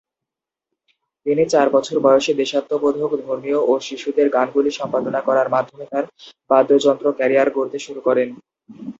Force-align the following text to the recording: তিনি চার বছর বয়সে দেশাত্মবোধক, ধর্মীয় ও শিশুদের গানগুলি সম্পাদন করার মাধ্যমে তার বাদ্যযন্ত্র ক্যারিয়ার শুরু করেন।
তিনি 1.25 1.43
চার 1.45 1.67
বছর 1.69 1.95
বয়সে 1.99 2.33
দেশাত্মবোধক, 2.33 3.11
ধর্মীয় 3.23 3.59
ও 3.61 3.83
শিশুদের 3.87 4.27
গানগুলি 4.29 4.71
সম্পাদন 4.71 5.15
করার 5.27 5.47
মাধ্যমে 5.49 5.85
তার 5.91 6.05
বাদ্যযন্ত্র 6.49 7.05
ক্যারিয়ার 7.17 7.49
শুরু 7.79 7.99
করেন। 8.07 8.29